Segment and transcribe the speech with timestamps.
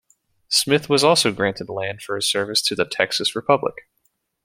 [0.49, 3.87] Smith was also granted land for his service to the Texas Republic.